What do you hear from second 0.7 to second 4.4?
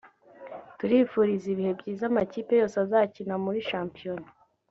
turifuriza ibihe byiza amakipe yose azakina muri shampiyona